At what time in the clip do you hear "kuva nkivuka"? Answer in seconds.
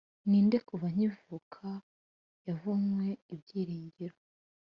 0.67-1.65